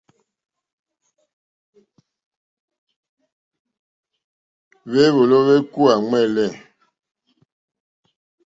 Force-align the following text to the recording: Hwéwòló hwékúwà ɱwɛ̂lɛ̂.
Hwéwòló 4.89 5.37
hwékúwà 5.45 5.93
ɱwɛ̂lɛ̂. 6.01 6.47